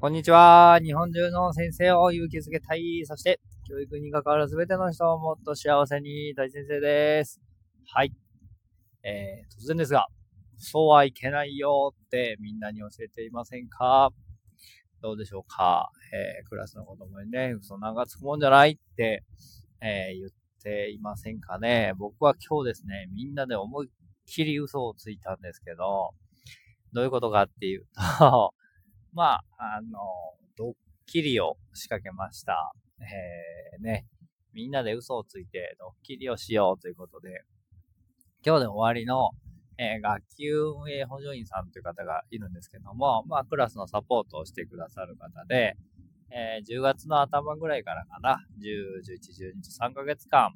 [0.00, 0.78] こんにちは。
[0.80, 3.02] 日本中の先生を勇気づけたい。
[3.04, 7.40] そして、教育に関わるすべての人をもっと幸せに、大先生です。
[7.92, 8.12] はい。
[9.02, 10.06] えー、突然ですが、
[10.56, 14.10] そうはいけないよってみんなに教えていませんか？
[15.02, 15.90] どうでしょうか？
[16.14, 19.24] えー、クラスの子供にね、嘘なんかつくもんじゃないって、
[19.80, 20.30] えー、言っ
[20.62, 21.92] ていませんかね？
[21.98, 23.90] 僕は今日ですね、みんなで思いっ
[24.26, 26.10] きり嘘をついたんですけど、
[26.92, 27.86] どういうことかっていう
[28.20, 28.54] と
[29.12, 29.42] まあ、
[29.76, 29.98] あの、
[30.56, 30.74] ドッ
[31.06, 32.72] キリを仕掛けました。
[33.00, 34.06] えー、ね、
[34.52, 37.44] みんなで嘘をついてドッキリをしようということで、
[38.44, 39.30] 今日で終わりの、
[39.78, 45.76] えー、学級運営補助員さんという方がいるんですけども、まあ、クラスのサポートをしてくださる方で、
[46.30, 50.52] えー、10月の頭ぐらいからかな、10、11、12、3ヶ月間、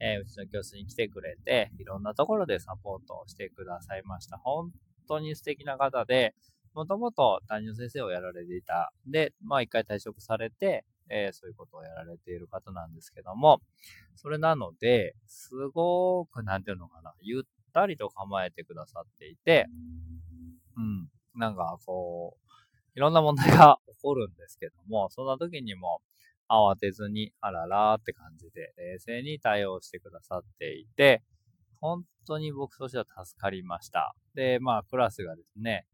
[0.00, 4.38] えー、うちの教室に来てくれて、いろんなところでサポートをしてくださいました。
[4.38, 4.70] 本
[5.08, 6.34] 当に素敵な方で、
[6.74, 8.92] もともと担任先生をやられていた。
[9.06, 13.60] で、まあ一回退職されて、えー、そういうことをやられている方なんですけども、
[14.14, 19.66] それなので、すごく、なんていうのかな、ゆったりと構えてくださっていて、
[20.76, 22.50] うん、なんかこう、
[22.94, 26.00] いろんな問題が起こるんですけども、そんな時にも
[26.48, 31.22] 慌てずに、あららーって感じで、冷静に対応してくださっていて、
[31.80, 34.14] 本当に僕としては助かりました。
[34.34, 35.86] で、まあ、クラスがですね、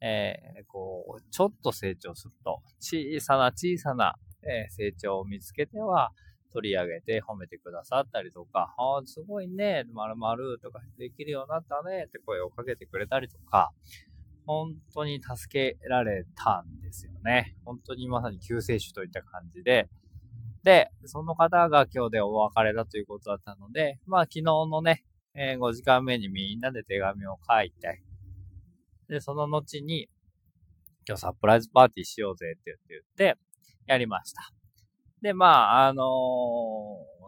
[0.00, 6.12] えー、こう、ちょっと成長すると、小さな小さな、えー、成長を見つけては、
[6.52, 13.70] 取り上げて褒めてくださったりとか、ああ、すごいね、まるとかできるようになったねって声をかけてくれたりとか、
[14.46, 17.54] 本当に助けられたんですよね。
[17.64, 19.88] 本当にまさに救世主といった感じで、
[20.64, 28.02] で、その方が今日でお別れだということだったので、まあ昨日のね、えー、5時間目にみんなで手紙を書いて、
[29.08, 30.08] で、その後に、
[31.06, 32.84] 今日サプライズパーティーしようぜって言って
[33.18, 33.40] 言って、
[33.86, 34.52] やりました。
[35.22, 36.04] で、まあ、あの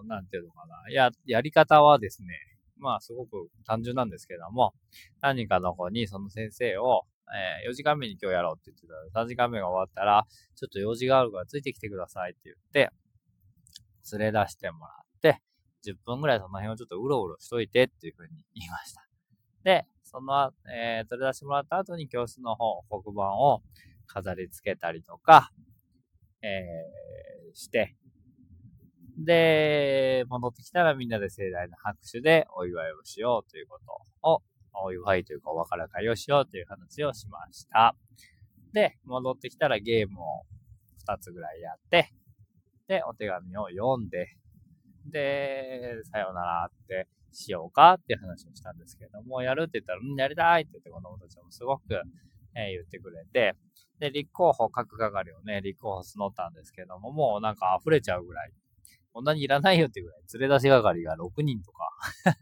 [0.05, 0.91] ー、なんていうのかな。
[0.91, 2.35] や、やり方はですね、
[2.77, 4.75] まあ、すごく単純なんですけども、
[5.21, 10.27] 何人かの子にその先生を、えー、4時間目に今日やろうって言ってたら、3時間目が終わったら、
[10.57, 12.91] ちょっと用事があるからついてきてくださいって言って、
[14.19, 15.41] 連れ出してもらって、
[15.87, 19.07] 10分ぐらいその辺をちょっとうろうろしといてっていうふうに言いました。
[19.63, 23.63] で、その、えー、取り出してもらった後に教室の方、黒板を
[24.09, 25.53] 飾り付けたりとか、
[26.43, 27.95] えー、して、
[29.17, 33.79] で、戻ってきたらみんなで盛大な拍手でお祝いをしようというこ
[34.23, 34.43] とを、
[34.83, 37.95] お祝いというかお別れ会をしようという話をしました。
[38.73, 40.25] で、戻ってきたらゲームを
[41.07, 42.13] 2つぐらいやって、
[42.89, 44.37] で、お手紙を読んで、
[45.07, 51.83] で、さよならってしようかっていう話をしたんですけれども、やるって言ったら、うん、やりたいって言って子供たちもすごく、
[52.55, 53.57] えー、言ってくれて、
[53.99, 58.53] で、立候補各係をね、立候補募ったんですけども、もうなんか溢れちゃうぐらい、
[59.13, 61.91] こんなにいらないよっていうぐらい、連れ出し係が6人とか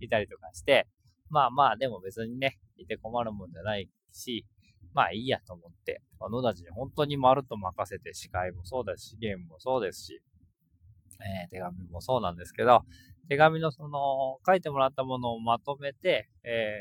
[0.00, 0.86] いたりとかして、
[1.30, 4.44] まあまあ、でも別にね、いて困るもんじゃないし、
[4.92, 10.22] まあいいやと思って、子供たちに本当にまると任せて、司会もそうですし、ゲームもそうですし、
[11.20, 12.82] えー、手紙もそうなんですけど、
[13.28, 16.78] 手紙のその、書いてもらったものをまとめて、え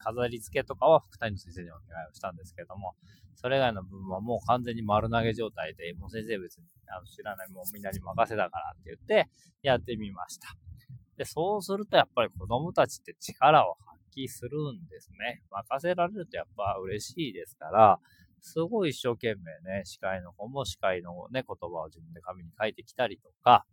[0.00, 2.94] ー、飾り付けとかは福谷先生にお願いをしたんですけども、
[3.34, 9.30] それ以外の部分はもう完全に丸投げ状態で、もう先生別にあの知らない、もうみんなに任せたからって言って、
[9.62, 10.48] やってみました。
[11.16, 15.42] で、そうするとやっぱり子供たちって力を発揮するんですね。
[15.50, 17.98] 任せられるとやっぱ嬉しいですから、
[18.40, 23.64] すごい一生懸命ね、司会の子も司会のね、言葉を自分で紙に書いてきたりとか、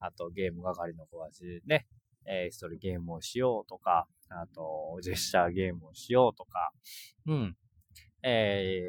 [0.00, 1.86] あとゲーム係の子たちね、
[2.26, 6.72] えー、一人ゲームをしようとか、あと、ジェスチャーゲームをしようとか、
[7.26, 7.56] うん、
[8.22, 8.82] え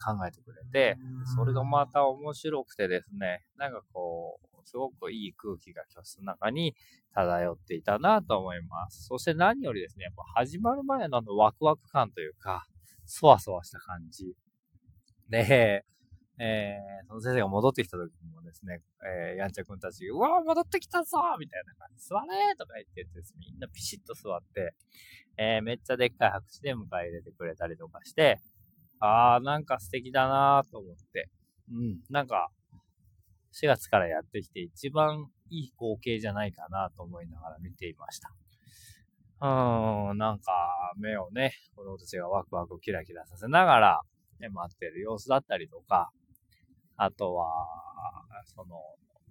[0.00, 0.96] ー、考えてくれて、
[1.36, 6.76] それがまた面白くてですね、なんかこう、すごくいい空気が教室の中に
[7.14, 9.04] 漂っていたなと思います。
[9.06, 12.66] そして何よりですね、やっぱ始まる前のあのワクワク感というか、
[13.06, 14.36] そわそわした感じ。
[15.30, 24.74] で、えー、その先生が戻ってきた時にもですね、えー、やんちゃくんたち、うわ戻ってきたぞみたいな感じ、座れとか言ってですね、みんなピシッと座って、
[25.36, 28.40] えー、めっちゃでっかい拍手で迎え入れてくれたりとかして、
[29.00, 31.28] あー、なんか素敵だなーと思って、
[31.70, 32.48] うん、なんか、
[33.52, 38.32] 4月からやってきて一番いい光景じゃないかなと思いながら見ていました。
[39.40, 40.52] うーん、なんか
[40.96, 44.00] 目をね、子供たちがワクワクキラキラさせながら、
[44.40, 46.10] ね、待ってる様子だったりとか、
[46.98, 47.46] あとは、
[48.44, 48.76] その、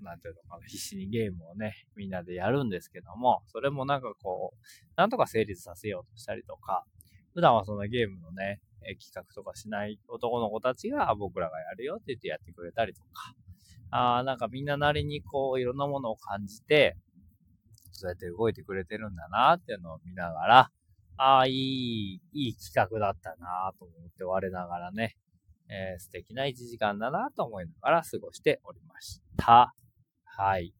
[0.01, 4.65] なんていうのかな、必死にゲームをね、みんなでやるんですけども、それもなんかこう、
[4.95, 6.85] なんとか成立させようとしたりとか、
[7.33, 8.61] 普段はそのゲームのね、
[8.99, 13.35] 企画とかしない男の子たちが僕らがやるよって言ってやってくれたりとか、
[13.91, 16.95] あなんかみんななりにこういろんなものを感じて、
[17.91, 20.71] そうやって動いてくれてるんだなっていうのを見ながら、
[21.17, 25.17] ああ、いい、いい企画だったなと思って我ながらね、
[25.69, 29.73] えー、素敵な1時間だなと思いながら過ごしておりました。
[30.25, 30.73] はい。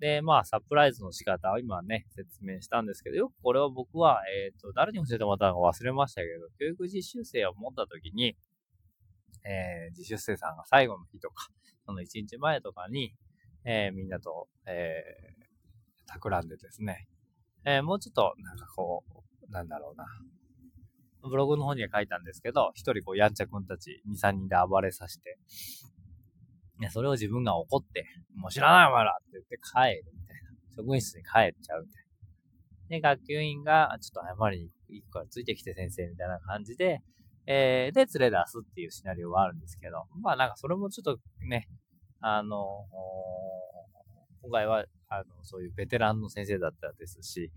[0.00, 8.36] で、まあ、サプライズの仕方を今ね、説明したんですけど、よくこれを僕は、えっ、ー、と、誰に教えてもらったのか忘れましたけど、教育実習生を持った時に、
[9.44, 11.48] えー、自習生さんが最後の日とか、
[11.86, 13.14] その1日前とかに、
[13.64, 17.06] えー、みんなと、えー、企んでですね、
[17.64, 20.04] えー、もうちょっと、なんかこう、なんだろうな。
[21.28, 25.38] ブログの方には書いたんですけど、一人こう、やんちゃくんたち2、3人で暴れさせて、
[26.78, 30.50] ね、それを自分が怒って、もう知らないお前らって言って帰るみたいな。
[30.74, 32.88] 職員室に帰っちゃうみたいな。
[32.88, 37.00] で、学級委員が、ちょっと謝りに行くからついてきて先生みたいな感じで、
[37.46, 41.68] えー、で、連れ出すっていうシナリオはあるんですけど、まあなんかそれもちょっとね、
[42.20, 42.86] あの、
[44.42, 47.50] 今回は、あの、そういうベテランの先生だったですし、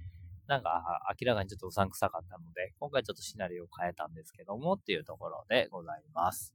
[0.47, 6.53] なんか明らかにちょっとうさんくさかったので、今回ちょっとシナリオを変えたんですけどもっていうところでございます。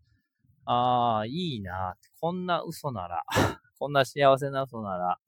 [0.65, 3.25] ああ、いいなこんな嘘なら、
[3.79, 5.19] こんな幸せな嘘なら、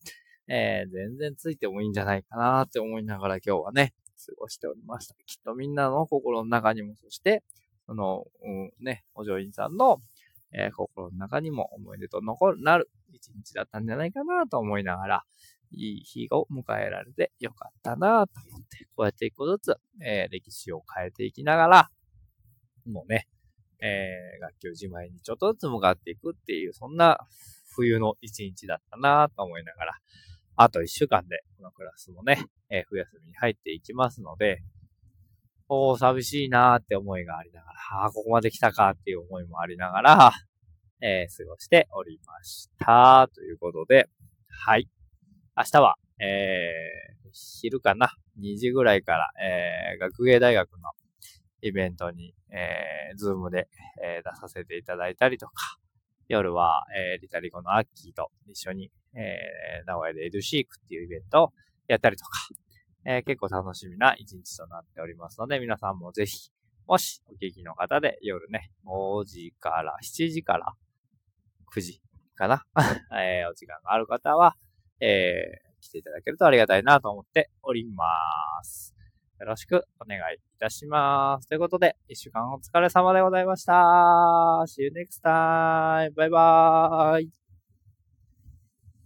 [0.46, 3.94] えー、全然ついてもいいんじゃないかなって思いながら今日はね、
[4.24, 5.14] 過ごしておりました。
[5.26, 7.42] きっとみんなの心の中にも、そして、
[7.86, 9.98] その、うん、ね、お嬢院さんの、
[10.52, 15.24] えー、心の中にも思い出と残る、なる一日だったんじゃないかなと思いながら、
[15.74, 21.90] いい日を迎えられてよかったなと思って、こうやって一個ずつ、えー、歴史を変えていきながら、
[22.86, 23.28] もうね、
[23.80, 27.18] えー、学級自前にちょっとずつ向かっていくっていう、そんな
[27.74, 29.92] 冬の一日だったなと思いながら、
[30.56, 34.62] あと一週間でこのクラスもね、えー、冬休みに入っていきますので、
[35.68, 40.32] おー、寂しいなーって思いがありながら、ああ、ここまで来たかっていう思いもありながら、
[41.00, 43.28] えー、過ごしておりました。
[43.34, 44.08] ということで、
[44.48, 44.88] はい。
[45.54, 50.78] 明日は、えー、昼かな ?2 時ぐらいから、えー、学芸大学の
[51.60, 53.68] イベントに、えー、ズームで、
[54.02, 55.52] えー、出させていただいたりとか、
[56.28, 61.52] 夜は、えー、リタリコのアッキーと一緒に、えー、名古屋でエドシークっていうイベントを
[61.86, 62.30] やったりとか、
[63.04, 66.50] えー、結構楽しみな一日となっておりますので、皆さんもぜひ、
[66.86, 70.72] もしお聞きの方で夜ね、5時から7時から
[71.76, 72.00] 9時
[72.36, 72.64] かな、
[73.20, 74.56] えー、お時間がある方は、
[75.02, 78.06] えー、来ていただけるとありがたいなと思っておりま
[78.62, 78.94] す。
[79.40, 81.48] よろしくお願いいたします。
[81.48, 83.72] ということで、一週間お疲れ様でございました。
[84.68, 86.12] See you next time.
[86.14, 87.41] バイバーイ。